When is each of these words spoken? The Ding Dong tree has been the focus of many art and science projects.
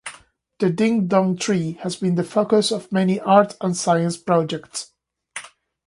The 0.57 0.71
Ding 0.71 1.05
Dong 1.05 1.37
tree 1.37 1.73
has 1.83 1.95
been 1.97 2.15
the 2.15 2.23
focus 2.23 2.71
of 2.71 2.91
many 2.91 3.19
art 3.19 3.55
and 3.61 3.77
science 3.77 4.17
projects. 4.17 4.93